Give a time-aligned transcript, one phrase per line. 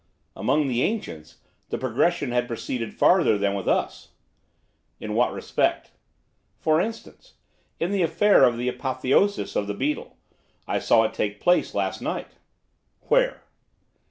[0.35, 1.37] 'Among the ancients
[1.69, 4.09] the progression had proceeded farther than with us.'
[4.99, 5.91] 'In what respect?'
[6.57, 7.35] 'For instance,
[7.79, 10.17] in the affair of the Apotheosis of the Beetle;
[10.67, 12.31] I saw it take place last night.'
[13.09, 13.43] 'Where?